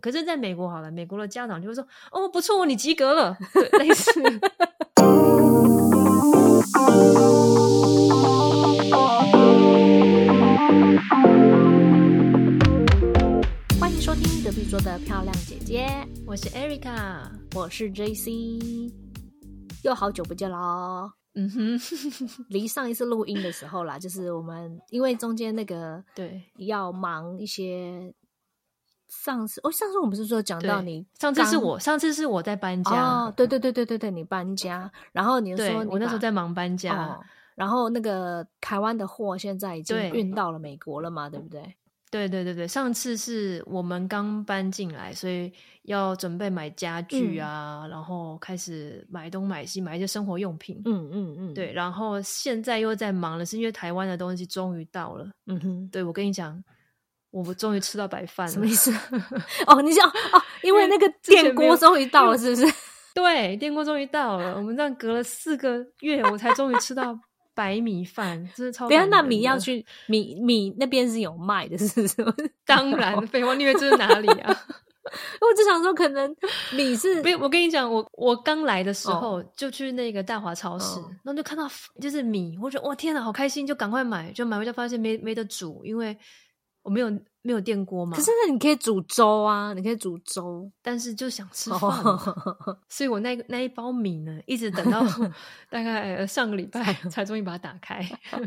[0.00, 3.36] 可是在美国好了，美国的家长就会说：“哦，不错，你及格了。
[3.52, 4.10] ”对，类似。
[13.78, 15.86] 欢迎收听隔壁桌的漂亮姐姐，
[16.26, 18.90] 我是 Erica，我是 JC，
[19.84, 21.10] 又好久不见喽。
[21.34, 21.78] 嗯哼，
[22.48, 28.14] 离上一次录音的时候啦，就是我们因为中间那个对要忙一些。
[29.10, 37.20] 上次哦，上次我们不是说讲到你上次是我上次是我在搬家哦，对对对对对对，你搬家，然后你说我那时候在忙搬家，
[37.54, 41.74] 然后那个台湾的货现在已经运到了美国了嘛，对不对？
[42.10, 50.82] 对对对对，上次是我们刚搬进来，所以要准备买家具啊，然后开始买东买西，买一些生活用品。
[50.84, 55.30] 嗯嗯嗯，对，然后现在又在忙了，是因为台湾的东西终于到了。
[55.46, 56.60] 嗯哼，对我跟你讲。
[57.30, 58.92] 我们终于吃到白饭了，什么意思？
[59.66, 62.74] 哦，你想哦，因为那个电锅终于到了，是不是？
[63.14, 64.56] 对，电锅终于到了。
[64.56, 67.18] 我们这样隔了四个月，我才终于吃到
[67.54, 68.88] 白米饭，真的超。
[68.88, 72.16] 等下那米要去米米那边是有卖的，是不是？
[72.66, 74.48] 当然，废话，你以为这是哪里啊？
[75.40, 76.32] 我只想说，可能
[76.72, 77.20] 米是……
[77.22, 81.68] 不，我跟你讲，我我刚来的时候就去那个大华超市，然后就看到
[82.00, 86.16] 就是米，我觉得哇天哪，好开心，就赶快买，就买回家发现没没得煮，因为。
[86.82, 87.10] 我没有
[87.42, 88.16] 没有电锅嘛？
[88.16, 91.90] 可是那你可以煮粥啊，你可以煮粥，但是就想吃饭，
[92.88, 95.00] 所以我那那一包米呢，一直等到
[95.70, 98.02] 大概上个礼拜才终于把它打开，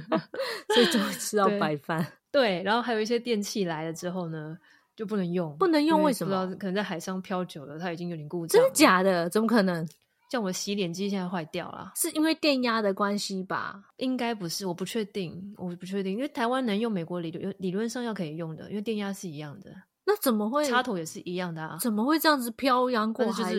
[0.74, 2.06] 所以终于吃到白饭。
[2.32, 4.58] 对，然后还有一些电器来了之后呢，
[4.96, 6.48] 就不能用，不能用，为什么？
[6.56, 8.60] 可能在海上漂久了，它已经有点故障。
[8.60, 9.30] 真的假的？
[9.30, 9.88] 怎么可能？
[10.34, 13.80] 像我洗脸机现在坏掉了，是因为电压的关系吧？
[13.98, 19.72] 应该不是，我不确定，我不确定，因为台湾能用美国理论，理论上要可以用的，因为电压是一样的。
[20.06, 20.66] 那怎么会？
[20.66, 21.78] 插头也是一样的啊？
[21.80, 23.54] 怎么会这样子漂洋过海？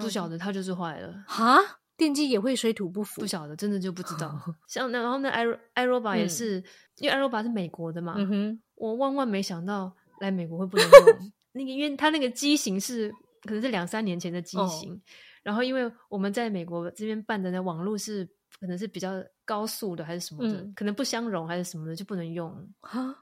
[0.00, 1.58] 不晓得，它就是坏了哈，
[1.96, 3.22] 电机也会水土不服？
[3.22, 4.40] 不晓得，真的就不知道。
[4.70, 5.44] 像那然后那艾
[5.74, 6.62] 艾罗巴也是，
[6.98, 8.14] 因为艾罗巴是美国的嘛。
[8.16, 13.10] 嗯哼，我万万没想到来美国会不能用 那个，因为它那个机型是
[13.42, 15.02] 可能是两三年前的机型。
[15.42, 18.24] 然后，因为我们在美国这边办的那网络是
[18.58, 19.12] 可能是比较
[19.44, 22.54] 高速的，还是什么的，可能不相容还是什么的，就不能用，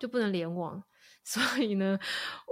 [0.00, 0.82] 就不能联网。
[1.24, 1.98] 所以呢，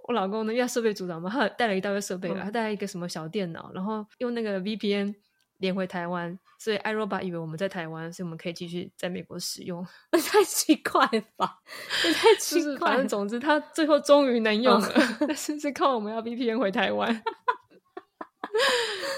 [0.06, 5.14] 我老公呢，因为设备组长嘛，他带了一大堆设备来，他带了一个什么小电脑，然后用那个 VPN
[5.58, 9.82] 连回台湾，所以 iRobot 以为我们在台湾，所以我们可以继续在美国使用。
[10.12, 11.06] 太奇怪
[11.36, 11.58] 吧？
[12.04, 12.90] 也太奇怪。
[12.90, 14.92] 反正总之，他最后终于能用了，
[15.26, 17.22] 但是是靠我们要 VPN 回台湾。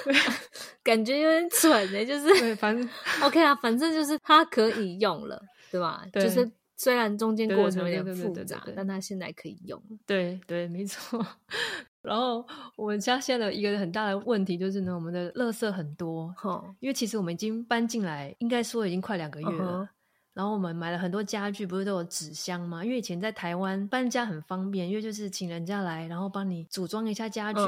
[0.82, 2.88] 感觉有点蠢呢，就是对反正
[3.22, 6.04] OK 啊，反正就是它可以用了，对吧？
[6.12, 9.82] 就是虽然中间过程有点复杂，但它现在可以用。
[10.06, 11.24] 对对，没错。
[12.00, 16.32] 然后我们家现在的一个很大的问题就是呢，我们的垃圾很多，
[16.80, 19.88] 因为其实我们已经搬进来，应该说已经快两个月了。
[20.38, 22.84] 然后我们买了很多家具，不是都有纸箱吗？
[22.84, 27.60] 因为以前在台湾搬家很方便，因为就是请人家来，然后帮你组装一下家具，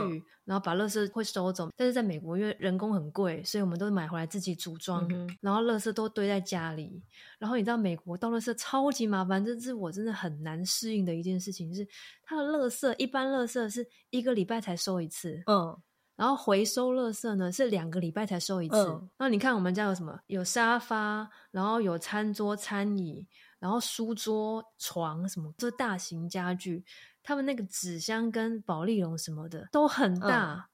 [0.45, 1.69] 然后把垃圾会收走。
[1.77, 5.05] 但是在美国，因为人工很贵，所以我们都是买回来自己组装，
[5.41, 7.03] 然后垃圾都堆在家里。
[7.41, 11.85] 然后你知道美国倒垃圾超级麻烦，这是我真的很难适应的一件事情，是
[12.23, 15.77] 它的垃圾一般垃圾是一个礼拜才收一次，嗯。
[16.21, 19.01] 然后回收垃圾呢是两个礼拜才收一次。
[19.17, 20.21] 那你看我们家有什么？
[20.27, 23.27] 有沙发，然后有餐桌、餐椅，
[23.59, 26.85] 然后书桌、床什么，这大型家具，
[27.23, 30.69] 他们那个纸箱跟保利龙什么的都很大。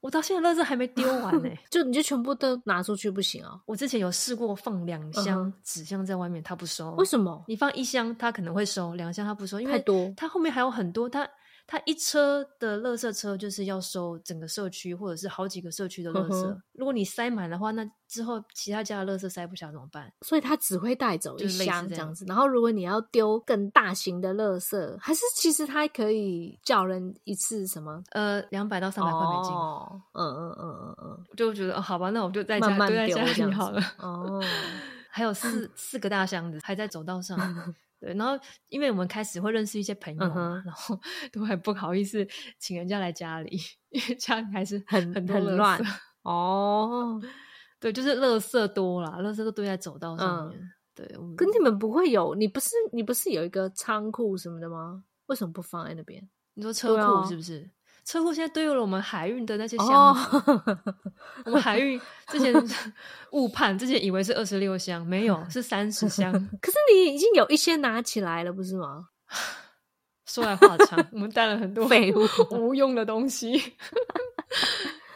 [0.00, 3.60] 我到现在垃圾还没丢完呢， 就你就全部都拿出去不行啊？
[3.66, 6.92] 我之前有试过放两箱纸箱在外面，他不收。
[6.92, 7.44] 为什么？
[7.46, 10.10] 你放一箱他可能会收，两箱他不收，因为太多。
[10.16, 11.28] 他后面还有很多他。
[11.66, 16.60] 他一车的垃圾车就是要收整个社区或者是好几个社区的垃圾。
[16.74, 20.12] 如果你塞满的话，那之后其他家的垃圾塞不下怎么办？
[20.20, 22.24] 所以他只会带走一箱这样子。
[22.28, 28.00] 然后如果你要丢更大型的垃圾，还是其实他可以叫人一次什么？
[28.12, 29.52] 呃，两百到三百块美金。
[29.52, 33.82] 哦，嗯嗯嗯嗯嗯，就觉得好吧，那我就在家丢在家里好了。
[33.98, 34.40] 哦，
[35.10, 37.36] 还有四 四个大箱子还在走道上。
[37.98, 38.38] 对，然后
[38.68, 40.98] 因为我们开始会认识一些朋友嘛，然后
[41.32, 42.26] 都很不好意思
[42.58, 43.58] 请人家来家里，
[43.90, 45.80] 因为家里还是很很很乱
[46.22, 47.20] 哦。
[47.80, 50.58] 对，就是垃圾多了，垃圾都堆在走道上面。
[50.94, 51.06] 对，
[51.36, 55.04] 跟你们不会有，你不是你不是有一个仓库什么的吗？
[55.26, 56.26] 为什么不放在那边？
[56.54, 57.70] 你说车库是不是？
[58.06, 60.42] 车祸现在堆有了我们海运的那些箱子，
[61.44, 62.54] 我们海运 之前
[63.32, 66.32] 误判，之前以为是二十六箱，没有，是三十箱。
[66.62, 69.08] 可是你已经有一些拿起来了，不是吗？
[70.24, 72.20] 说来话长，我们带了很多废物、
[72.56, 73.58] 无用的东西，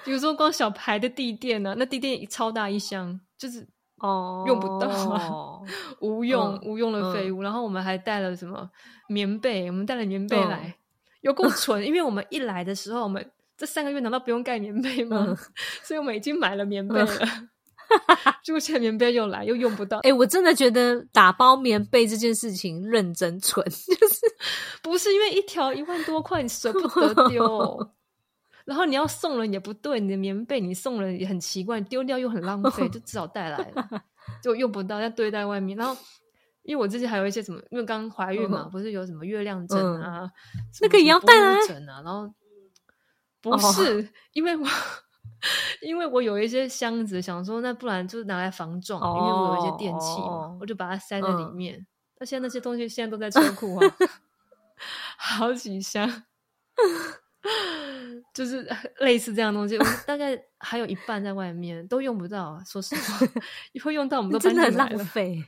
[0.04, 3.64] 比如说光小牌的地垫呢，那地垫超大一箱，就是
[3.98, 5.62] 哦用不到，
[6.00, 7.40] 无用无用的废物。
[7.40, 8.68] 然后我们还带了什么
[9.08, 10.74] 棉被，我们带了棉被来，
[11.20, 13.24] 有够蠢，因为我们一来的时候，我们
[13.56, 15.36] 这三个月难道不用盖棉被吗？
[15.82, 17.08] 所以我们已经买了棉被了。
[18.44, 19.98] 结果现在棉被又来，又用不到。
[20.06, 24.20] 哎，我真的觉得打包棉被这件事情认真蠢，就是
[24.80, 27.90] 不是因为一条一万多块，你舍不得丢。
[28.64, 34.02] 然后你要送人也不对，你的棉被你送人也很奇怪，丢掉又很浪费，就只好带来了，
[34.40, 35.76] 就用不到，要堆在外面。
[35.76, 35.96] 然后
[36.62, 40.30] 因为我之前还有一些什么，因为刚怀孕嘛，不是有什么月亮枕啊，
[40.80, 41.56] 那个也要带啊。
[41.86, 42.32] 然后
[43.40, 44.66] 不是因为我。
[45.80, 51.86] 因为我有一些箱子，想说那不然就拿来防撞，因为我有一些电器嘛，我就把它塞在里面。
[52.18, 53.96] 那现在那些东西现在都在车库啊，
[55.16, 56.06] 好几箱，
[58.34, 58.68] 就是
[58.98, 62.62] 类似这样东西，大概还有一半在外面都用不到。
[62.66, 63.26] 说实话，
[63.82, 65.42] 会用到我们都真的很浪费。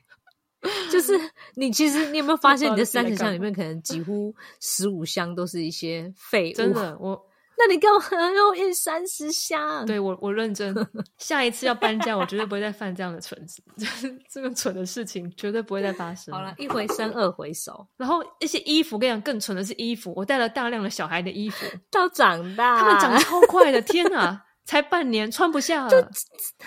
[0.92, 1.18] 就是
[1.54, 6.56] 你其实你有没有发现，你的三十箱里面可能几乎十五箱都是一些废物？
[6.56, 7.20] 真的我。
[7.54, 8.02] 那你干嘛
[8.34, 9.86] 要印三十箱？
[9.86, 10.74] 对我，我认真。
[11.18, 13.62] 下一次要搬家，我绝对不会再犯这样的蠢事，
[14.28, 16.34] 这个蠢的事情绝对不会再发生。
[16.34, 17.86] 好了，一回生二回熟。
[17.96, 24.42] 然后一些衣服，跟你讲更蠢的是衣服，我带了大量的小孩的衣服，到长大，他们长超快的，天哪！
[24.64, 26.10] 才半年穿不下了，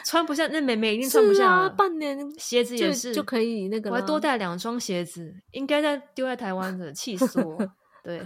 [0.04, 1.70] 穿不下，那美美一定穿不下了。
[1.70, 7.58] 半年鞋子也是就可以那个，我还多带两双鞋子，应该在丢在台湾的，气死我。
[8.06, 8.22] 对，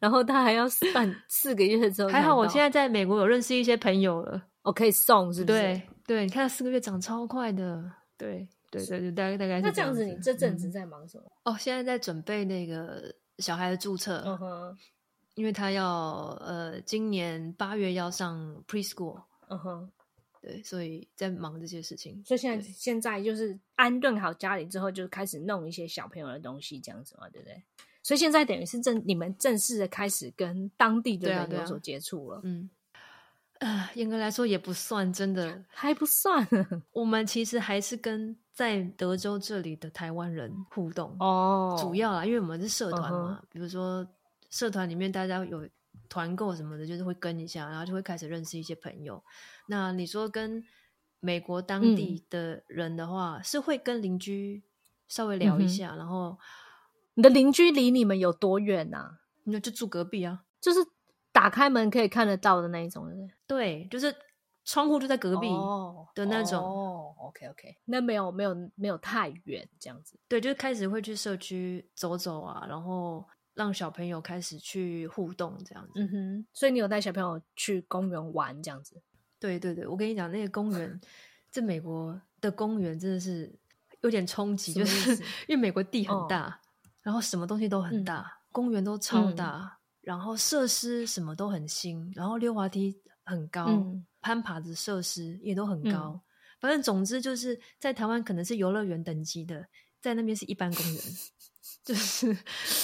[0.00, 0.64] 然后他还要
[0.94, 5.58] 半 四个月之后，还好我现在在美国有认识一些朋友了，我可以送，是不是？
[5.58, 7.84] 对，对，你看四个月长超快的，
[8.16, 10.06] 对，对，对，对，大概大概是那这样子。
[10.06, 11.24] 你这阵子在忙什么？
[11.44, 14.76] 哦，现在在准备那个小孩的注册，嗯哼，
[15.38, 19.88] 因为他要呃，今年八月要上 preschool，嗯哼，
[20.42, 22.20] 对，所以在忙这些事情。
[22.26, 27.62] 所以现在现在就是安顿好家里之后，就开始弄一些小朋友的东西，这样子嘛，对不对？
[28.02, 32.68] 所以现在等于是正你们正式的开始跟当地的人有所接触了，嗯，
[33.60, 36.44] 呃，严格来说也不算，真的 还不算。
[36.90, 44.04] 我们其实还是跟在德州这里的台湾人互动哦，主要啦，因为我们是社团嘛，比如说
[44.50, 45.68] 社团里面大家有
[46.08, 49.22] 团购什么的，就是会跟一下，然后就会开始认识一些朋友。
[49.68, 50.64] 那你说跟
[51.20, 54.62] 美国当地的人的话，是会跟邻居
[55.08, 56.38] 稍微聊一下，然后。
[57.14, 59.18] 你的邻居离你们有多远呐？
[59.42, 60.78] 那就住隔壁啊，就是
[61.32, 63.08] 打开门可以看得到的那一种，
[63.44, 64.14] 对，就是
[64.64, 65.48] 窗户就在隔壁
[66.14, 66.62] 的那种。
[66.62, 70.16] 哦，OK OK，那没有没有没有太远这样子。
[70.28, 73.26] 对，就是开始会去社区走走啊，然后
[73.58, 75.92] 让小朋友开始去互动这样子。
[75.96, 79.02] 嗯哼，所以你有带小朋友去公园玩这样子？
[79.40, 81.00] 对对对，我跟你讲，那个公园
[81.50, 83.52] 在美国的公园真的是
[84.00, 85.12] 有点冲击，就是
[85.48, 86.60] 因为美国地很大。
[87.02, 92.94] 然后什么东西都很大，公园都超大，然后设施什么都很新，然后溜滑梯
[93.24, 93.66] 很高，
[94.20, 96.20] 攀爬的设施也都很高。
[96.60, 99.66] 反正总之就是在台湾可能是游乐园等级的，
[100.02, 101.02] 在那边是一般公园，
[101.84, 102.36] 就是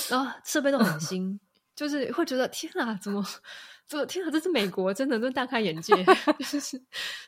[0.09, 1.39] 然后设备都很新，
[1.75, 3.25] 就是会觉得天哪，怎么
[3.87, 5.93] 怎么天啊，这是美国，真的都大开眼界，
[6.39, 6.81] 就是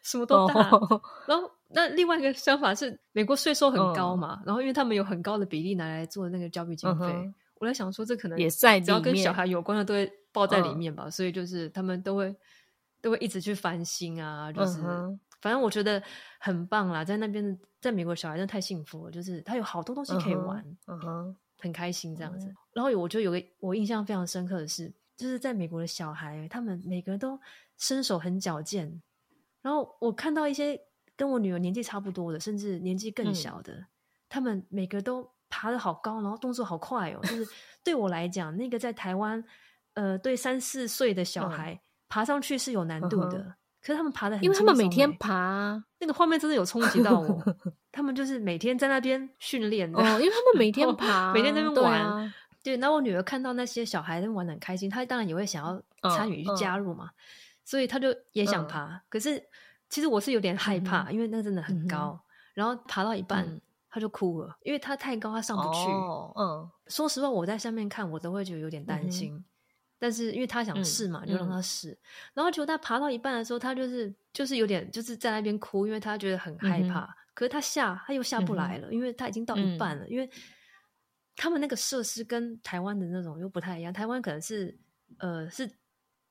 [0.03, 0.71] 什么都大。
[1.27, 1.51] 然后。
[1.69, 12.35] 那另外一个想法是，美国税收很高嘛，然后因为他们有很高的比例拿来做那个教育经费，我在想说，这可能也在只要跟小孩有关的都会包在里面吧，所以就是他们都会
[13.03, 14.81] 都会一直去翻新啊，就是
[15.41, 16.01] 反正我觉得
[16.39, 22.55] 很棒啦，在那边在美国小孩真的太幸福了，就是他有好多东西可以玩，嗯哼，很开心这样子。
[22.73, 27.39] 然后我觉得有个我印象非常深刻的是，就是在美国的小孩，他们每个人都
[27.77, 29.03] 身手很矫健，
[29.63, 30.81] 然后我看到一些。
[31.19, 33.87] 跟我女儿年纪差不多的，甚至年纪更小的，
[34.29, 37.21] 他们每个都爬得好高，然后动作好快哦。
[37.23, 37.49] 就是
[37.83, 39.43] 对我来讲，那个在台湾，
[39.95, 43.57] 呃，对三四岁的小孩爬上去是有难度的。
[43.87, 47.41] 可是他们爬的很，因为他们每天爬，那个画面真的有冲击到我。
[47.93, 52.35] 他们就是每天在那边训练的，因为他们 每天爬，每天在那边玩。
[52.65, 57.11] 对，那我女儿看到那些小孩在玩的很开心，她当然也会想要参与去加入嘛，
[57.65, 59.01] 所以她就也想爬。
[59.09, 59.41] 可是。
[59.89, 62.19] 其实我是有点害怕，因为那个真的很高，
[62.55, 63.47] 然后爬到一半
[63.89, 65.89] 她就哭了，因为她太高，她上不去。
[66.35, 69.45] 嗯，说实话，我在下面看，我都会觉得有点担心。
[69.99, 71.97] 但是因为他想试嘛，就让他试。
[72.35, 77.09] 然后结果他爬到一半的时候，他就是就是有点就是在那边哭，因为他觉得很害怕。
[77.35, 80.09] 可是他下他又下不来了，因为他已经到一半了。
[80.09, 80.29] 因为
[81.35, 84.77] 他们那个设施跟台湾的那种又不太一样，台湾可能是
[85.19, 85.71] 呃是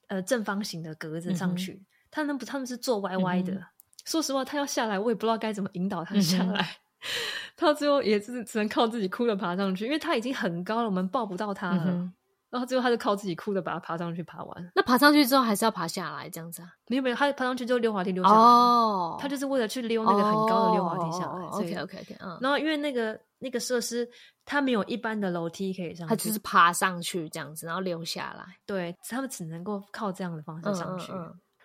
[0.07, 3.62] 呃正方形的格子上去，他们不他们是坐歪歪的。
[4.05, 6.77] 说实话，他要下来，我也不知道该怎么引导他下来。
[7.55, 12.12] 他最后也是只能靠自己哭着爬上去，因为他已经很高了，我们抱不到他了。
[12.56, 14.72] 然后最后他就靠自己哭着把它爬上去，爬完。
[14.74, 16.72] 那爬上去之后还是要爬下来，这样子啊？
[16.88, 18.36] 没有没有，他爬上去之后溜滑梯溜下来。
[18.38, 21.46] 哦，他就是为了去溜那个很高的溜滑梯下来。
[21.48, 22.40] OK OK OK，嗯。
[22.40, 24.10] 然后因为那个那个设施，
[24.46, 28.46] 它没有一般的楼梯可以上，他只是爬上去这样子，然后溜下来。
[28.66, 31.12] 对他们只能够靠这样的方式上去。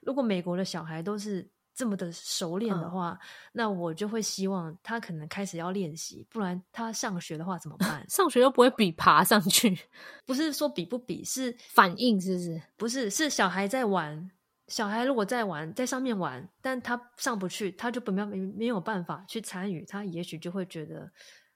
[0.03, 1.49] 如果美国的小孩都是。
[1.81, 3.19] 这么的熟练的话，
[3.53, 8.05] 那我就会希望他可能开始要练习，不然他上学的话怎么办？
[8.07, 9.79] 上学又不会比爬上去，
[10.27, 12.63] 不是说比不比，是 反应，是不是？
[12.77, 14.31] 不是，是小孩在玩，
[14.69, 21.11] 小孩如果在玩，在上面玩，但他上不去，他就不没没没有办法去参与，他也许就会觉得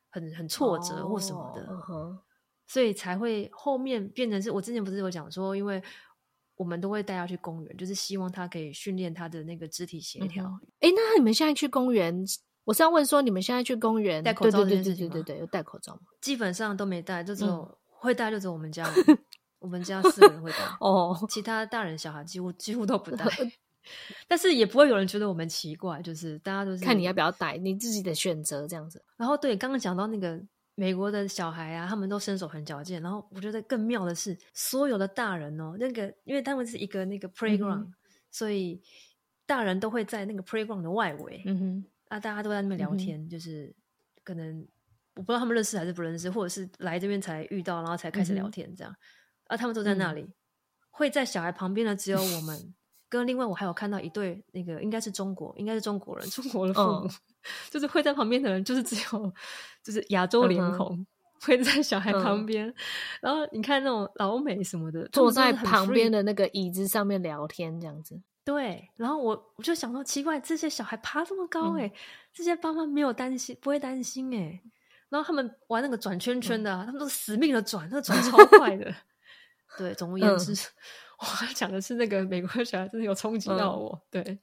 [0.09, 1.69] 很很挫折或什么的，
[2.66, 5.83] 所以才会后面变成是我之前不是有讲说，因为。
[6.56, 10.44] 我们都会带他去公园，就是希望他可以训练他的那个肢体协调。
[10.80, 12.25] 哎，那你们现在去公园，
[12.64, 14.64] 我是要问说，你们现在去公园戴口罩？
[14.64, 16.00] 对对对对对，有戴口罩吗？
[16.20, 18.88] 基本上都没戴，就只有会戴，就只有我们家，
[19.58, 20.58] 我们家四个人会戴。
[20.80, 23.25] 哦，其他大人小孩几乎几乎都不戴，
[24.28, 29.04] 但是也不会有人觉得我们奇怪，就是大家都是看你要不要戴，你自己的选择这样子。
[29.16, 30.40] 然后对，刚刚讲到那个。
[30.75, 33.00] 美国的小孩啊，他们都身手很矫健。
[33.02, 37.87] 然后我觉得更妙的是，所有的大人哦，那个因为他们是一个那个 playground，
[38.31, 38.83] 所以
[39.47, 41.43] 大人都会在那个 playground 的外围。
[41.47, 43.75] 嗯哼，啊，大家都在那边聊天，就是
[44.23, 44.66] 可能
[45.14, 48.95] 我不知道他们认识还是不认识，或者是来这边才遇到，然后才开始聊天这样。
[49.47, 50.28] 啊，他们都在那里，
[50.90, 52.75] 会在小孩旁边的只有我们，
[53.18, 57.09] 跟另外我还有看到一对那个应该是中国，应该是中国人，中国的父母。
[57.71, 59.33] 就是会在旁边的人，就是只有
[59.83, 61.06] 就是亚洲脸孔
[61.42, 62.75] 会在小孩旁边，
[63.21, 68.18] 然后你看那种老美什么的，坐在旁边的那个椅子上面聊天这样子。
[68.44, 71.92] 对，然后我我就想说，奇怪，这些小孩爬这么高哎，
[72.33, 74.61] 这些爸妈没有担心，不会担心哎。
[75.11, 78.92] 然后他们玩那个转圈圈的，他们都死命的转，那个转超快的。
[79.76, 80.54] 对，总而言之，
[81.18, 84.00] 我要讲的是那个美国小孩真的有冲击到我。
[84.11, 84.40] 对。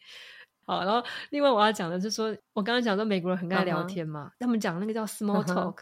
[0.63, 5.77] 好，然后另外我要讲的是说，我刚刚讲说美国人很爱聊天嘛，他们讲那个叫 small talk，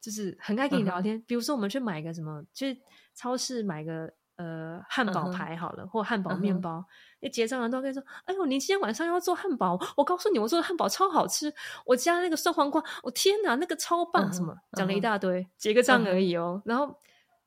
[0.00, 1.20] 就是很爱跟你聊天。
[1.26, 2.80] 比如说我们去买个什么，去
[3.14, 6.84] 超市买个呃汉堡排好了，或汉堡面包，
[7.20, 9.76] 那结账人都跟你说：“哎呦，你今天晚上要做汉堡？
[9.96, 11.52] 我告诉你，我做的汉堡超好吃，
[11.84, 14.30] 我加那个酸黄瓜，我天哪，那个超棒！
[14.32, 16.62] 什么讲了一大堆，结个账而已哦。
[16.64, 16.94] 然后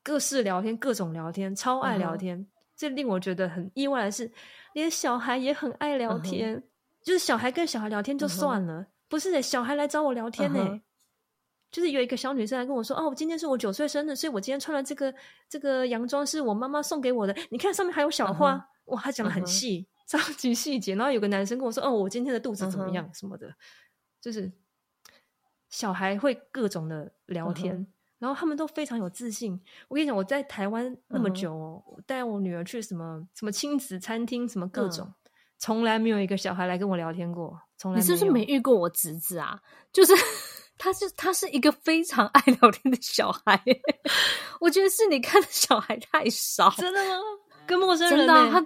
[0.02, 2.46] 各式聊天，各种聊天，超爱聊天。
[2.75, 4.32] 这令我觉得很意外的是。
[4.74, 6.63] 连小孩也很爱聊天，
[7.03, 10.82] 就是小孩跟小孩聊天就算了，不是的，小孩来找我聊天呢。
[11.70, 15.13] 就是有一个小女生来跟我说：“哦，今天是我九岁生日，所以我今天穿了这个
[15.48, 17.36] 这个洋装是我妈妈送给我的。
[17.51, 20.96] 你看上面还有小花，哇，她讲的很细，超级细节。
[20.96, 23.53] 然后有个男生跟我说：哦，我今天的肚子怎么样什么的，
[24.20, 24.51] 就是
[25.70, 27.86] 小孩会各种的聊天。”
[28.24, 29.51] 然后他们都非常有自信。
[29.89, 35.13] 我跟你讲，我在台湾那么久哦，带我女儿去什么什么亲子餐厅，什么各种，
[35.58, 37.60] 从来没有一个小孩来跟我聊天过。
[37.77, 39.60] 从来，你是不是没遇过我侄子啊？
[39.92, 40.13] 就是
[40.77, 43.62] 他是他是一个非常爱聊天的小孩。
[44.62, 47.22] 我觉得是你看的小孩太少，真的吗？
[47.68, 48.50] 跟陌生人呢？
[48.50, 48.65] 他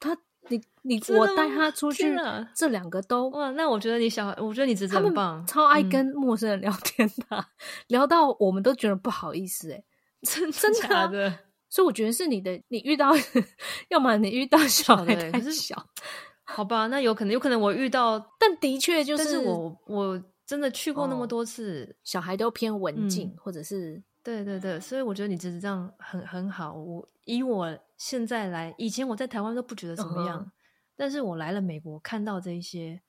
[0.00, 0.20] 他。
[0.50, 2.16] 你你我带他出去，
[2.54, 3.50] 这两个都哇！
[3.50, 7.44] 那我觉得你小，我觉得你侄子很棒，超爱跟陌生人聊天的，
[7.88, 9.84] 聊到我们都觉得不好意思 哎，
[10.22, 11.38] 真真的。
[11.68, 13.12] 所以我觉得是你的，你遇到，
[13.90, 15.86] 要么你遇到小孩太小，
[16.42, 16.86] 好吧？
[16.86, 26.72] 那有可能，有可能我遇到，但的确就是，我我真的去过那么多次，小孩都偏文静，或者是对对对，所以我觉得你侄子这样很很好。
[26.72, 27.78] 我以我。
[27.98, 30.48] 现在来，以前我在台湾都不觉得怎么样，
[30.98, 33.00] 但是我来了美国，看到这一些，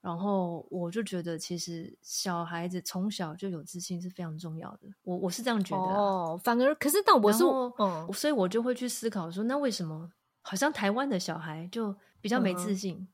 [0.00, 4.88] 然后我就觉得，其实小孩子从小就有自信是非常重要的。
[5.04, 5.94] 我我是这样觉得。
[5.94, 7.44] 哦，反而可是，但我是，
[7.78, 10.10] 嗯，所以我就会去思考说，那为什么
[10.42, 13.06] 好像台湾的小孩就比较没自信？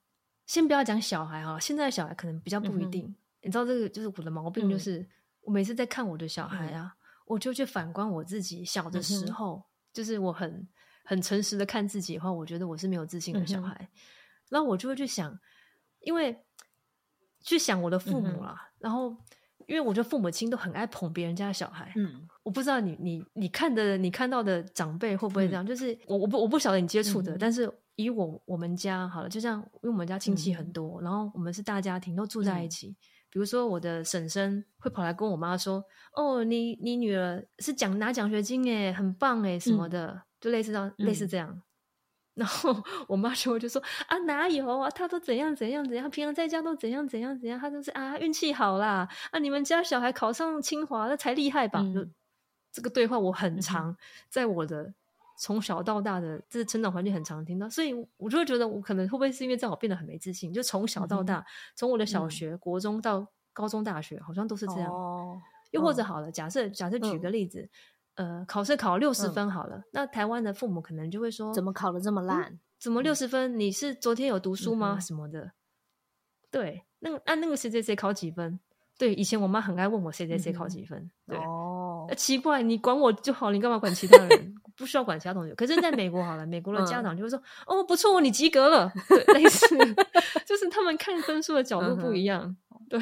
[0.47, 3.15] 先不要讲小孩哈，现在的小孩可能比较不一定。
[3.43, 5.07] 你知道这个就是我的毛病，就是
[5.43, 6.97] 我每次在看我的小孩啊，
[7.27, 9.63] 我就去反观我自己小的时候，
[9.93, 10.67] 就是我很。
[11.05, 13.89] 很诚实的看自己的话，我觉得我是没有自信的小孩。
[14.53, 15.37] 然后我就会去想，
[16.01, 16.37] 因为
[17.41, 18.71] 去想我的父母啦。
[18.79, 19.17] 然后，
[19.67, 21.93] 因为我觉得父母亲都很爱捧别人家的小孩。
[21.97, 25.65] 嗯，我不知道你你你看的你看到的长辈会不会这样？
[25.67, 32.95] 就是我我不我不晓得你接触的，但是以我我们家好了，就像因为我们家亲戚很多，然后我们是大家庭，都住在一起。
[33.31, 35.83] 比如说我的婶婶会跑来跟我妈说
[36.15, 41.63] ：“哦，你你女儿是奖拿奖学金诶，很棒诶，什么的，就类似到类似这样。”
[42.35, 42.75] 然后
[43.07, 44.89] 我妈就会就说：“啊，哪有啊？
[44.91, 49.39] 他都怎样怎样怎样，平常在家都怎样怎样怎样，他就是啊运气好啦啊！
[49.39, 52.07] 你们家小孩考上清华那才厉害吧？”就
[52.73, 53.95] 这个对话我很常
[54.31, 54.95] 在我的
[55.37, 60.51] 从小到大的这成长环境很常听到，所以我就会觉得我可能会不会是因为这样我变得很没自信？
[60.51, 64.91] 就从小到大，从我的小学、国中到高中、大学，好像都是这样。
[65.73, 67.69] 又或者好了，假设假设举个例子。
[68.15, 72.59] 呃，考试考六十分好了，那台湾的父母可能就会说：怎么考的这么烂？
[72.79, 73.59] 怎么六十分？
[73.59, 74.99] 你是昨天有读书吗？
[75.01, 75.53] 什么的？
[76.51, 78.59] 对，那个按那个谁谁谁考几分？
[78.99, 81.11] 对，以前我妈很爱问我谁谁谁考几分。
[81.27, 84.55] 对哦，奇怪，你管我就好，你干嘛管其他人？
[84.77, 85.55] 不需要管其他同学。
[85.55, 88.93] 可是在美国好了，美国的家长就会说：哦，不错，你及格了。
[89.09, 89.69] 对类似，
[90.45, 92.55] 就是他们看分数的角度不一样。
[92.89, 93.01] 对，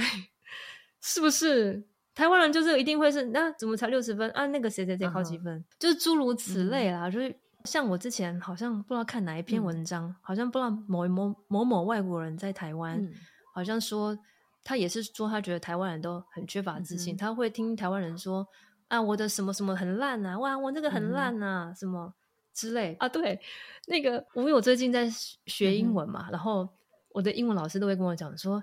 [1.02, 1.83] 是不是？
[2.20, 4.46] 台湾人就是一定会是那怎么才六十分啊？
[4.48, 5.64] 那个谁谁谁考几分？
[5.78, 7.08] 就是诸如此类啦。
[7.08, 7.34] 就是
[7.64, 13.02] 像我之前好像不知道看哪一篇文章，好像不知道某某某某外国人在台湾，
[13.54, 14.14] 好像说
[14.62, 17.16] 他也是说他觉得台湾人都很缺乏自信。
[17.16, 18.46] 他会听台湾人说
[18.88, 22.12] 啊，我的什么什么很烂啊，哇，我那个很烂啊，什么
[22.52, 23.08] 之类啊。
[23.08, 23.40] 对，
[23.86, 25.08] 那个我有最近在
[25.46, 26.68] 学英文嘛，然后
[27.14, 28.62] 我的英文老师都会跟我讲说。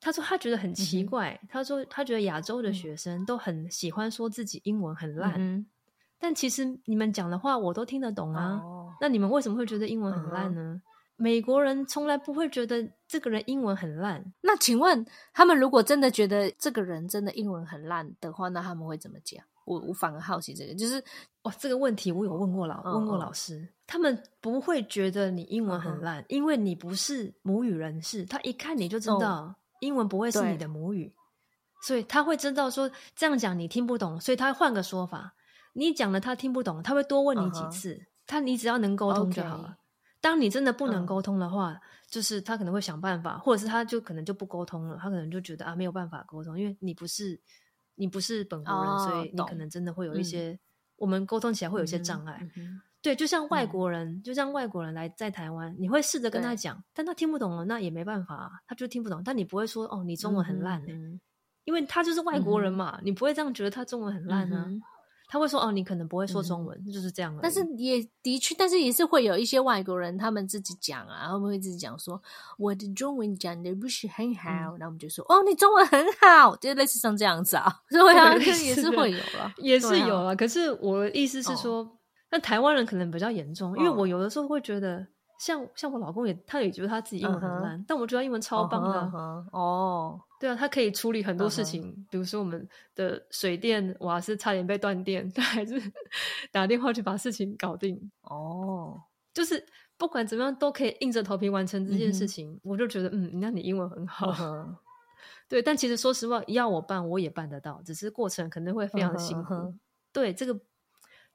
[0.00, 1.38] 他说他觉得很奇怪。
[1.48, 5.66] 他说他觉得亚洲的学生都很喜欢说自己英文很烂，
[6.18, 8.60] 但其实你们讲的话我都听得懂啊。
[9.00, 10.80] 那你们为什么会觉得英文很烂呢？
[11.16, 14.24] 美国人从来不会觉得这个人英文很烂。
[14.40, 15.04] 那请问
[15.34, 19.44] 他们如果真的觉得这个人真的英文很烂的话，那他们会怎么讲？
[19.66, 21.02] 我我反而好奇这个，就是
[21.42, 29.54] 哇，这个问题我有问过老问过老师，他们不会觉得你英文很烂，因为你不是母语人士，他一看你就知道。
[29.80, 31.12] 英文不会是你的母语，
[31.82, 35.34] 所以他会知道说这样讲你听不懂，所以他换个说法。
[35.72, 38.06] 你讲了他听不懂，他会多问你几次。
[38.26, 39.76] 他你只要能沟通就好了。
[40.20, 44.96] 当你真的不能沟通的话，就是他可能会想办法，或者是他就可能就不沟通了。
[45.00, 47.40] 他可能就觉得啊没有办法沟通，因为你不是
[47.94, 50.58] 你不是本国人，所以你可能真的会有一些
[50.96, 52.46] 我们沟通起来会有一些障碍。
[53.02, 59.22] 对，就像外国人，就像外国人来在台湾，你会试着跟他讲，但他听不懂了，那也没办法，他就听不懂。
[59.24, 60.94] 但你不会说哦，你中文很烂哎，
[61.64, 64.66] 因为他就是外国人嘛，你不会这样觉得他中文很烂呢。
[65.32, 67.32] 他会说哦，你可能不会说中文，就是这样。
[67.40, 72.20] 但是也的确，但是也是会有一些外国人，他们自己讲啊，他们会自己讲说
[72.58, 80.34] 我的中文讲的不是很好，然后我们就说哦，你中文很好，就类似像这样子啊， 所以啊， 也是会有了，也是有了。
[80.34, 81.88] 可是我的意思是说。
[82.30, 85.04] 那台湾人可能比较严重，因为我有的时候会觉得，
[85.38, 89.00] 像像我老公也，他也觉得他自己英文很烂，但我觉得英文超棒的。
[89.52, 95.80] 哦，对啊，他可以处理很多事情，比如说我们的水电瓦斯差点被断电，他还是
[96.52, 97.98] 打电话去把事情搞定。
[98.22, 99.00] 哦，
[99.34, 99.66] 就是
[99.98, 104.30] 不管怎么样都可以硬着头皮完成这件事情，我就觉得，嗯，那你英文很好。
[105.48, 109.74] 对，但其实说实话，要我办我也办得到，只是过程可能会非常辛苦。
[110.12, 110.60] 对，这个。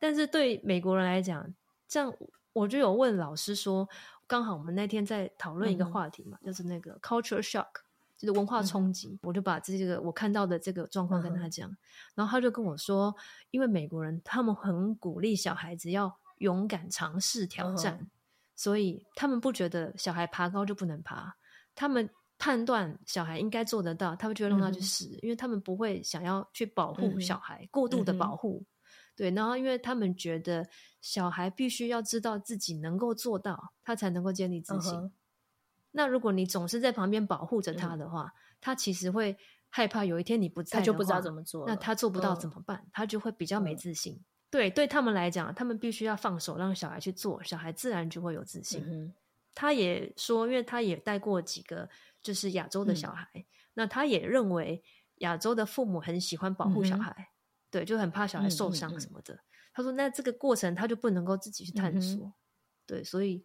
[0.05, 1.51] 但是对美国人来讲，
[1.87, 2.15] 这样
[2.53, 3.89] 我就有问老师说，
[4.27, 7.65] 刚好我们那天在讨论一个话题嘛，就是那个 culture shock，
[8.15, 9.17] 就是文化冲击。
[9.23, 11.75] 我就把这个我看到的这个状况跟他讲，
[12.13, 13.15] 然后他就跟我说，
[13.49, 18.07] 因为美国人他们很鼓励小孩子要勇敢尝试挑战，
[18.55, 21.35] 所以他们不觉得小孩爬高就不能爬，
[21.73, 28.63] 他们判断小孩应该做得到，他们就会让他去试，因为他们不会想要去保护小孩，过度的保护。
[29.15, 30.67] 对，然后因为他们觉得
[31.01, 35.11] 小孩必须要知道自己能够做到，他才能够建立自信。
[35.91, 39.37] 那如果你总是在旁边保护着他的话，他其实会
[39.69, 41.65] 害怕有一天你不在，他就不知道怎么做。
[41.65, 42.85] 那他做不到怎么办？
[42.91, 44.21] 他就会比较没自信。
[44.49, 49.13] 对，对他们来讲，他们必须要放手让小孩去做，小孩自然就会有自信。
[49.53, 51.89] 他也说，因为他也带过几个
[52.21, 54.83] 就是亚洲的小孩，那他也认为
[55.19, 57.29] 亚洲的父母很喜欢保护小孩。
[57.75, 59.37] 对，就很怕小孩受伤什么的。
[59.73, 62.31] 他说：“那这个过程他就不能够自己去探索。”
[62.87, 63.43] 对，所以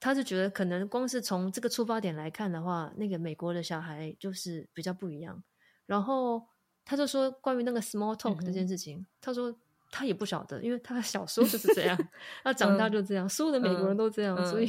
[0.00, 5.44] 他是觉得可能光是从这个出发点来看的话，那个美国的小孩就是比较不一样。
[5.84, 6.42] 然后
[6.86, 9.54] 他就说关于那个 small talk 这件事情，他说
[9.90, 12.08] 他也不晓得，因为他小时候就是这样，
[12.42, 14.66] 他长大就这样，所有的美国人都这样，所以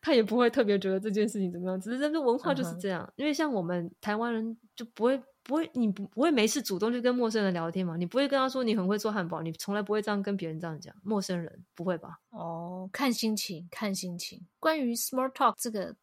[0.00, 1.80] 他也不会特别觉得这件事情怎么样。
[1.80, 5.20] 只是这个文化就是这样，因为像我们台湾人就不会。
[5.46, 7.98] 不会，你不不会没事主动去跟陌生人聊天嘛？
[7.98, 10.96] 你不会跟他说你很会做汉堡，你从来不会这样跟别人这样讲。
[11.02, 12.18] 陌生人不会吧？
[12.30, 14.40] 哦，看心情，看心情。
[14.58, 15.94] 关于 small talk 这个，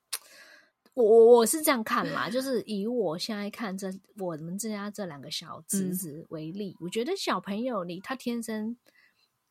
[0.93, 8.77] 我我我是这样看啦，就是以我现在看这我们这家这两个小侄子为例，我觉得小朋友你他天生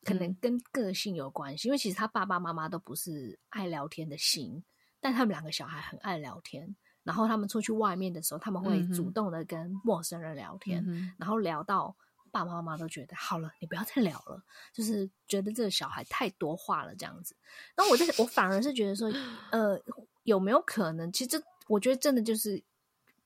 [0.04, 4.62] 可能跟个性有关系，因为其实他爸爸妈妈都不是爱聊天的型，
[5.00, 11.94] 但他们两个小孩很爱聊天，然后他们出去外面的时候，他们会主动的跟陌生人聊天，然后聊到
[12.30, 17.36] 爸爸妈妈都觉得好了，你不要再聊了，就是觉得这个小孩太多话了这样子。
[17.74, 19.12] 然后我在我反而是觉得说，
[19.50, 19.80] 呃。
[20.24, 21.10] 有没有可能？
[21.10, 22.62] 其实我觉得真的就是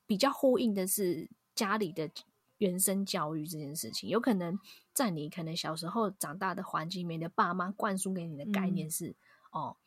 [0.07, 2.09] 比较呼应的是家里的
[2.57, 4.09] 原生教育这件事情。
[4.09, 4.57] 有可能
[4.93, 9.15] 在你可能小时候长大的环境里面的爸妈灌输给你的概念是：
[9.51, 9.77] 哦，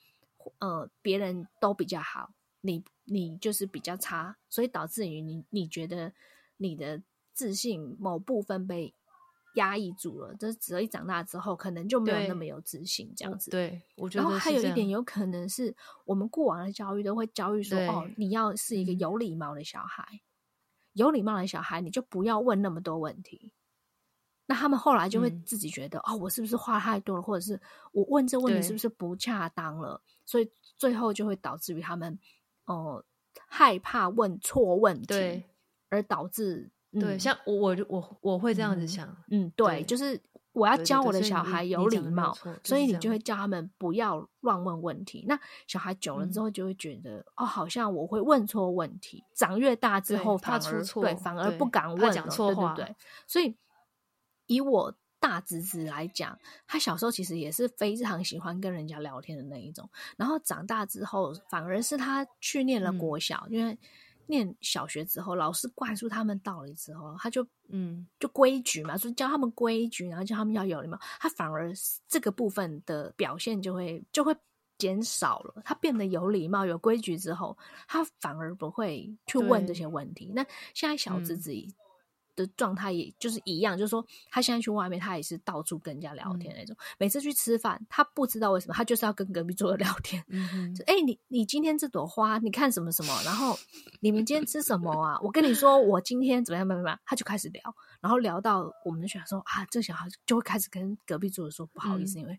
[0.59, 6.13] 呃，别人都比较好，你你就是比较差，所以导致于你你觉得
[6.57, 7.03] 你的
[7.33, 8.95] 自信某部分被。
[9.55, 13.51] 压抑住了，这只要一长大之后，可能就没有那么有自信这样子。
[13.51, 14.23] 对，我觉得。
[14.23, 20.21] 然后还有一点，有可能是我们过往的教育都会教育说：“哦，你要是一个有礼貌的小孩，
[20.99, 23.53] 有礼貌的小孩，你就不要问那么多问题。”
[24.51, 27.61] 那他们后来就会自己觉得：“哦，我是不是话太多了，或者是
[27.93, 32.19] 我问这问题是不是不恰当了？”所以最后就会导致于他们
[32.65, 33.05] 哦
[33.47, 35.45] 害怕问错问题，
[35.91, 36.71] 而导致。
[36.93, 40.19] 对，像我，我就我我会这样子想，嗯，对，就是
[40.53, 45.25] 我要教我的小孩有礼貌，所以你就会教他们不要乱问问题。
[45.29, 49.23] 那小孩久了之后就会觉得，哦，好像我会问错问题。
[49.35, 52.75] 长越大之后，怕出错，对，反而不敢问，讲错话。
[52.75, 53.57] 对，所以
[54.47, 59.89] 以我大侄子来讲，他小时候其实也是非常喜欢跟人家聊天的那一种。
[60.17, 63.79] 然后长大之后，反而是他去念了国小，因为。
[64.29, 70.99] 念小学之后，老师灌输他们道理之后，他就嗯，就规矩嘛，就教他们规矩，然后教他们要有礼貌。
[71.19, 71.73] 他反而
[72.07, 74.37] 这个部分的表现就会就会
[74.77, 75.63] 减少了。
[75.65, 77.57] 他变得有礼貌、有规矩之后，
[77.89, 80.31] 他反而不会去问这些问题。
[80.35, 81.53] 那现在小侄子。
[82.39, 86.77] 的状态也就是一样，就是说他现在去外面，他也是到处跟人家聊天那种。
[86.97, 90.25] 每次去吃饭，他不知道为什么，他就是要跟隔壁桌的聊天。
[90.29, 93.21] 嗯哎，你你今天这朵花，你看什么什么？
[93.25, 93.59] 然后
[94.01, 95.19] 你们今天吃什么啊？
[95.21, 96.69] 我跟你说，我今天怎么样？
[96.69, 97.01] 怎么样？
[97.05, 97.61] 他就开始聊，
[98.01, 102.39] 然后聊到我们的学说啊，这小孩就会开始跟隔壁桌的说不好意思，因为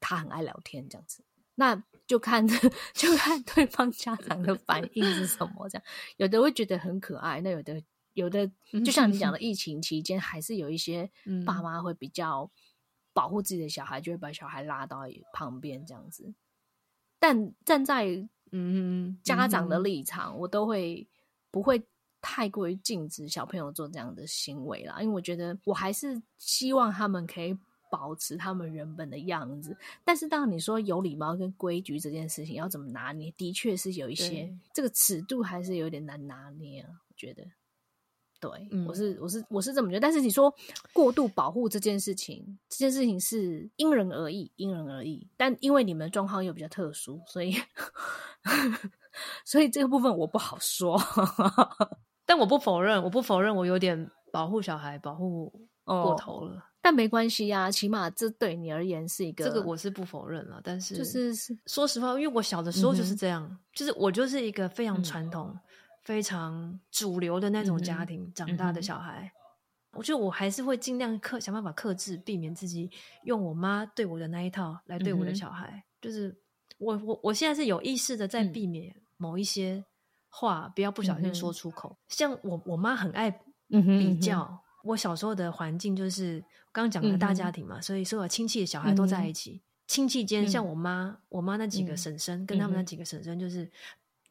[0.00, 1.22] 他很爱聊天这样子。
[1.54, 2.48] 那就看
[2.94, 5.68] 就看对方家长的反应是什么。
[5.68, 5.84] 这样
[6.16, 7.82] 有的会觉得很可爱，那有的。
[8.14, 8.50] 有的
[8.84, 11.10] 就像你讲的，疫情期间还是有一些
[11.46, 12.50] 爸妈会比较
[13.12, 15.00] 保护自己的小孩，就会把小孩拉到
[15.32, 16.32] 旁边这样子。
[17.18, 21.06] 但站在嗯家长的立场，我都会
[21.50, 21.82] 不会
[22.20, 27.56] 太过于禁止小朋友做这样的行为啦，因为我觉得我还是希望他们可以
[27.90, 29.76] 保持他们原本的样子。
[30.04, 37.44] 但是当你说有礼貌跟规矩这件事情要怎么拿捏，的确是有一些这个尺度还是有点难拿捏啊，我觉得。
[38.42, 38.50] 对，
[38.88, 40.52] 我是我是我是这么觉得，但是你说
[40.92, 45.24] 过度保护这件事情，这件事情是因人而异，因人而异。
[45.36, 47.54] 但因为你们的状况又比较特殊，所以
[49.46, 51.00] 所以这个部分我不好说。
[52.26, 55.52] 但我不否认，我不否认我有点保护小孩保护
[55.84, 56.64] 过头了。
[56.80, 60.60] 但没关系呀，起码这对你而言是一个，这个我是不否认了。
[60.64, 61.32] 但是就是
[61.66, 65.56] 说实话，因为我小的时候就是这样，就是我就是一个非常传统。
[66.02, 69.32] 非常主流的那种家庭长大的小孩，
[69.92, 72.90] 我觉得我还是会尽量克想办法克制，避免自己
[73.22, 75.82] 用我妈对我的那一套来对我的小孩。
[76.00, 76.36] 就是
[76.78, 79.84] 我我我现在是有意识的在避免某一些
[80.28, 81.96] 话不要不小心说出口。
[82.08, 83.30] 像我我妈很爱
[83.68, 86.40] 比较，我小时候的环境就是
[86.72, 93.70] 刚刚讲的大家庭嘛，所以所有亲戚的小孩都在一起，亲戚间像我妈我妈那几个婶婶跟他们那几个婶婶就是。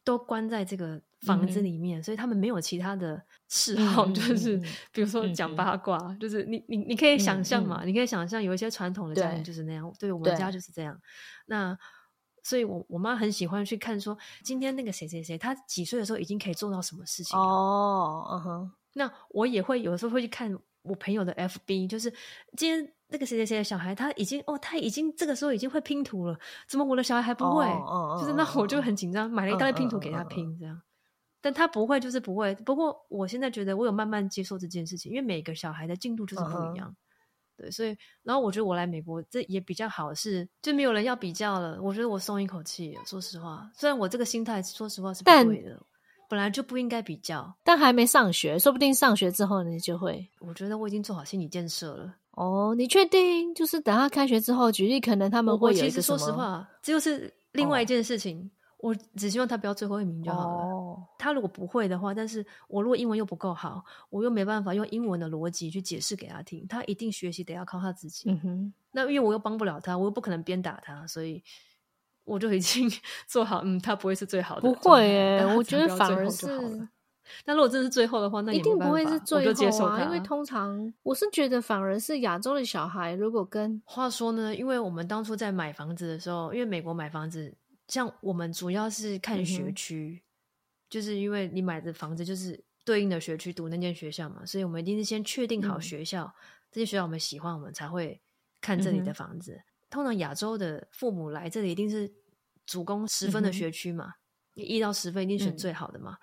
[0.04, 4.56] 都关在这个房子里面，所以他们没有其他的嗜好， 就是
[4.92, 10.98] 比如说讲八卦，就是你你你可以想象嘛，你可以想象有一些传统的家庭就是那样，对我们家就是这样。
[11.46, 11.76] 那
[12.42, 18.72] 所以，我我妈很喜欢去看说，今天那个谁谁谁，他几岁的时候已经可以做到什么事情哦，嗯哼。
[18.94, 22.12] 那我也会有时候会去看我朋友的 FB，就是
[22.56, 22.92] 今天。
[23.12, 27.66] 那个谁谁谁的小孩，他已经哦，他已经这个时候已经会拼图了，怎么我的小孩还不会？
[28.18, 30.80] 就是那我就很紧张，买了一大堆拼图给他拼，这样。
[31.42, 32.54] 但他不会，就是不会。
[32.64, 36.94] 不过我现在觉得我有慢慢接受这件事情，因为每个小孩的进度就是不一样。
[37.56, 41.78] 对，所以然后我觉得我来美国这也比较好，是就没有人要比较了。
[41.82, 43.70] 我觉得我松一口气，说实话。
[43.74, 45.78] 虽然我这个心态，说实话是不对的，
[46.28, 47.54] 本来就不应该比较。
[47.62, 50.26] 但还没上学，说不定上学之后你就会。
[50.40, 52.14] 我觉得我已经做好心理建设了。
[52.30, 53.54] 哦，你确定？
[53.54, 58.50] 就是等他开学之后，举例可能他们会有一个说实话，这就是另外一件事情。
[58.82, 60.98] 我只希望他不要最后一名就好了。
[61.16, 68.28] 他如果不会的话，但是我如果英文又不够好，我又没办法用英文的逻辑去解释给他听，他一定学习得要靠他自己。
[68.28, 71.40] 嗯哼，那因为我又帮不了他，我又不可能鞭打他，所以
[72.24, 72.90] 我就已经
[73.28, 76.48] 做好，嗯，他不会是最好的，不会诶，我觉得反而是。
[77.46, 80.02] 那如果真是最后的话，那一定不会是最后啊！
[80.02, 87.54] 因为通常我是觉得，反而是亚洲的小孩，如果跟话说呢，因为我们当初在买房子的时候，因为美国买房子，
[87.88, 90.22] 像我们主要是看学区，
[90.88, 96.32] 就是因为你买的房子就是对应的学区读那间学校嘛，所以我们一定是先确定好学校，
[96.70, 98.20] 这些学校我们喜欢，我们才会
[98.60, 99.60] 看这里的房子。
[99.90, 102.10] 通常亚洲的父母来这里，一定是
[102.64, 104.14] 主攻十分的学区嘛，
[104.54, 106.16] 一到十分一定选最好的嘛。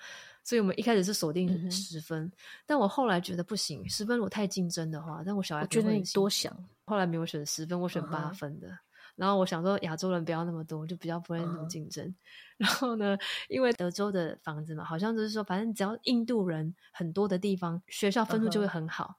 [0.43, 2.32] 所以我们一开始是锁定十分，
[2.65, 6.52] 但我后来觉得不行，十分如果太竞争的话，但我小孩觉得你多想，
[6.86, 8.67] 后来没有选十分，我选八分的。
[9.19, 12.15] 然后我想说亚洲人不要那么多，就比较不会那么竞争。
[12.58, 13.17] 然后呢，
[13.49, 19.17] 因为德州的房子嘛，好像就是说，反正只要印度人很多的地方，学校分数就会很好。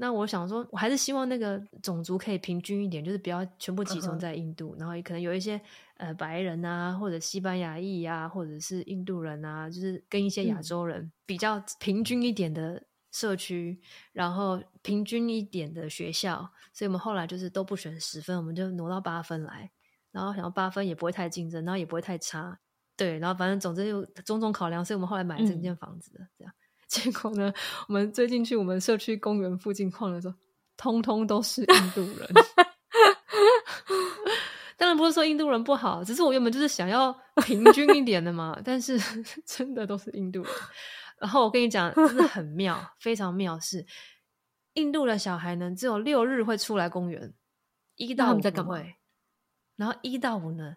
[0.00, 5.60] 那我想说，我还是希望那个种族可以平均一点，就是不要全部集中在印度，然后也可能有一些
[5.96, 13.80] 呃白人啊，或者西班牙裔啊，或者是印度人啊，就是跟一些亚洲人比较平均一点的社区，
[14.12, 19.70] 然后平均一点的学校，所以我们后来就是都不选十分，我们就挪到八分来，
[20.12, 22.58] 然后想要八分也不会太竞争，然后也不会太差，
[22.96, 26.52] 对，然后反正总之就种种考量，所以我们后来买整间房子的这样。
[26.88, 27.52] 结果呢？
[27.86, 30.34] 我们最近去我们社区公园附近逛的时候，
[30.74, 32.26] 通通都是印度人。
[34.78, 38.58] 当然不是说印度人不好，只是我原本就是想要平均一点的嘛。
[38.64, 38.98] 但是
[39.44, 40.50] 真的都是印度人。
[41.20, 43.86] 然后我跟你讲，真的很妙，非常妙是，
[44.74, 47.34] 印度的小孩呢，只有六日会出来公园，
[47.96, 48.96] 一到五不会。
[49.76, 50.76] 然后一到五呢，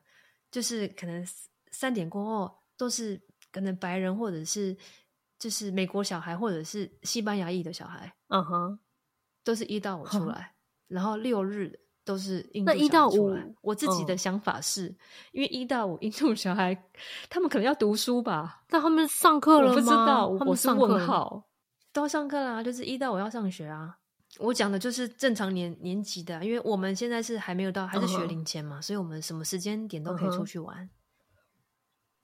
[0.50, 1.26] 就是可能
[1.72, 4.78] 三点过后都是可能白人或者是。
[5.42, 8.80] 就是美国小孩或者是西班牙裔的小孩，嗯哼，
[9.44, 10.54] 都是一到五出来，
[10.88, 14.96] 然后六日都是印度那一到五，我自己的想法是，
[15.32, 16.76] 因为一到五印度小孩
[17.30, 18.64] 他们可能要读书吧？
[18.68, 19.74] 但他们上课了吗？
[19.74, 21.48] 我不知道，我是问号。
[21.94, 23.98] 都要上课啦，就是一到五要上学啊。
[24.40, 30.90] 我讲的就是正常年年级的，因为我们现在是还没有到，还是学龄前嘛，所以我们什么时间点都可以出去玩。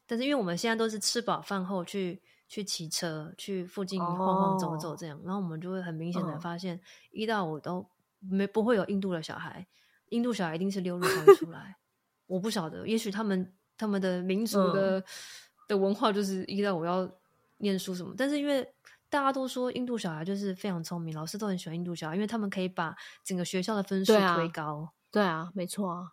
[0.06, 2.22] 但是因为我们现在都是吃饱饭后去。
[2.50, 6.80] 去骑车，去附近晃晃走走，这样，然后我们就会很明显的发现，
[7.12, 7.86] 一到五都
[8.30, 9.66] 没不会有印度的小孩，
[10.10, 11.76] 印度小孩一定是溜入才会出来。
[12.26, 15.04] 我不晓得，也许他们他们的民族的
[15.68, 17.10] 的文化就是依赖我要
[17.58, 18.68] 念书什么，但是因为
[19.10, 24.92] 大家都说印度小孩就是非常聪明，老师都很喜欢印度小孩，因为他们可以把整个学校的分数推高。
[25.10, 26.12] 对啊，没错啊。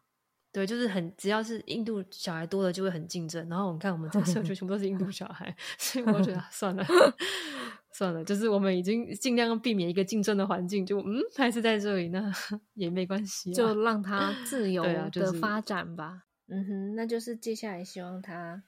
[0.53, 3.48] 对，就是很只要是印度小孩多了，就会很竞争。
[3.48, 6.87] 然后我们看我们这个社区全部都是印度小孩， 所以我觉得算了
[7.96, 12.30] 算了，就是我们已经尽量避免一个竞争的环境，就嗯还是在这里，那
[12.74, 16.24] 也没关系，就让他自由的发展吧。
[16.48, 18.64] 嗯哼，那就是接下来希望他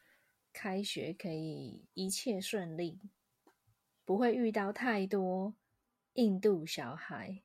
[0.52, 3.00] 开学可以一切顺利，
[4.04, 5.54] 不会遇到太多
[6.14, 7.42] 印度小孩。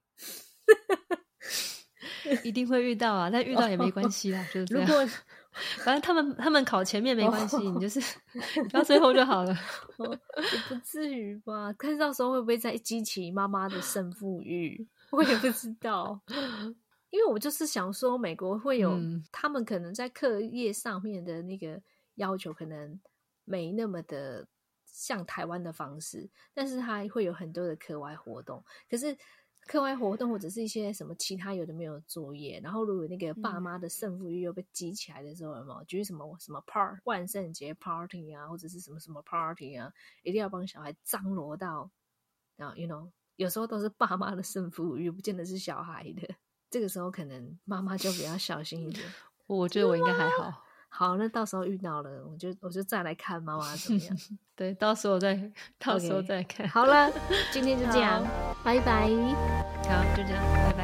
[2.44, 5.06] 一定会遇到啊，但遇到也没关系啊， 就是如果
[5.84, 8.00] 反正他们他们考前面没关系，你就是
[8.72, 9.54] 到最后就好了，
[10.00, 11.74] 也不至于吧？
[11.74, 16.20] 看到时候会不会再激起妈妈的胜负欲，我也不知道。
[17.12, 18.98] 因为我就是想说，美国会有
[19.32, 21.82] 他们可能在课业上面的那个
[22.16, 23.00] 要求，可能
[23.44, 24.48] 没那么的
[24.86, 29.18] 像台湾的方式，但是他会有很多的课外活动，可是。
[29.68, 39.94] 课外活动或者是一些什么其他有的没有作业，然后如果那个爸妈的胜负欲又被激起来的时候，有没有就是什么什么 part 万圣节 party 啊，或者是什么什么 party 啊，
[40.24, 41.90] 一定要帮小孩张罗到，
[42.58, 46.36] 然后 you know 有时候都是爸妈的胜负欲，不见得是小孩的，
[46.70, 49.06] 这个时候可能妈妈就比较小心一点。
[49.48, 50.64] 我觉得我应该还好。
[50.94, 54.18] 好那到时候遇到了我就我就再来看猫啊怎么样？
[54.56, 55.34] 对到时候再
[55.80, 57.10] 到时候再看好了
[57.52, 58.22] 今天就这样
[58.64, 59.08] 拜拜。
[59.90, 60.82] 好就这样拜拜。